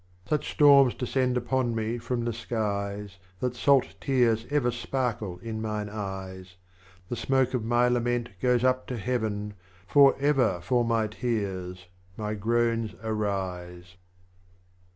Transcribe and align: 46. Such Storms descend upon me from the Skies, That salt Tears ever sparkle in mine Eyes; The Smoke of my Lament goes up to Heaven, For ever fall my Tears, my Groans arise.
46. 0.25 0.29
Such 0.47 0.53
Storms 0.55 0.93
descend 0.95 1.37
upon 1.37 1.75
me 1.75 1.99
from 1.99 2.25
the 2.25 2.33
Skies, 2.33 3.19
That 3.39 3.55
salt 3.55 3.93
Tears 4.01 4.47
ever 4.49 4.71
sparkle 4.71 5.37
in 5.43 5.61
mine 5.61 5.89
Eyes; 5.91 6.55
The 7.09 7.15
Smoke 7.15 7.53
of 7.53 7.63
my 7.63 7.87
Lament 7.87 8.29
goes 8.41 8.63
up 8.63 8.87
to 8.87 8.97
Heaven, 8.97 9.53
For 9.85 10.15
ever 10.19 10.59
fall 10.59 10.85
my 10.85 11.05
Tears, 11.05 11.85
my 12.17 12.33
Groans 12.33 12.95
arise. 13.03 13.97